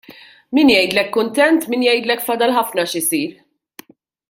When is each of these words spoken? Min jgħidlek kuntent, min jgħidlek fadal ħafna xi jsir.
Min 0.57 0.71
jgħidlek 0.75 1.11
kuntent, 1.17 1.67
min 1.75 1.85
jgħidlek 1.87 2.25
fadal 2.31 2.55
ħafna 2.57 2.87
xi 2.95 3.03
jsir. 3.11 3.39